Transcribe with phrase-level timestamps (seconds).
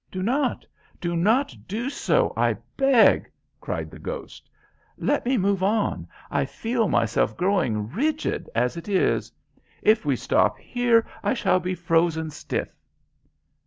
[0.11, 0.65] "Do not!
[0.99, 4.49] Do not do so, I beg!" cried the ghost.
[4.97, 6.07] "Let me move on.
[6.31, 9.31] I feel myself growing rigid as it is.
[9.83, 12.75] If we stop here, I shall be frozen stiff."